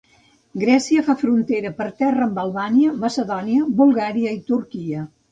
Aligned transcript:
Grècia 0.61 1.01
fa 1.09 1.15
frontera 1.23 1.71
per 1.81 1.85
terra 1.99 2.23
amb 2.27 2.39
Albània, 2.43 2.93
Macedònia, 3.03 3.67
Bulgària 3.83 4.33
i 4.39 4.41
Turquia. 4.49 5.05